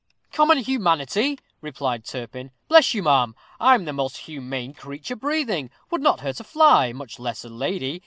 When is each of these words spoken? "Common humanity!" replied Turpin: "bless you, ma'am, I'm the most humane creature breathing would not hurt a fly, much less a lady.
"Common 0.31 0.57
humanity!" 0.57 1.37
replied 1.61 2.05
Turpin: 2.05 2.49
"bless 2.67 2.95
you, 2.95 3.03
ma'am, 3.03 3.35
I'm 3.59 3.85
the 3.85 3.93
most 3.93 4.17
humane 4.17 4.73
creature 4.73 5.15
breathing 5.15 5.69
would 5.91 6.01
not 6.01 6.21
hurt 6.21 6.39
a 6.39 6.43
fly, 6.43 6.91
much 6.91 7.19
less 7.19 7.45
a 7.45 7.49
lady. 7.49 7.99